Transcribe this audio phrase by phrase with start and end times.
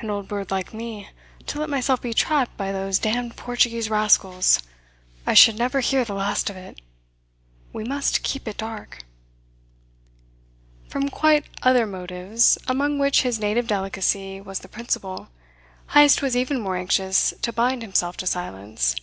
[0.00, 1.08] "An old bird like me!
[1.46, 4.62] To let myself be trapped by those damned Portuguese rascals!
[5.26, 6.82] I should never hear the last of it.
[7.72, 9.04] We must keep it dark."
[10.90, 15.28] From quite other motives, among which his native delicacy was the principal,
[15.94, 18.94] Heyst was even more anxious to bind himself to silence.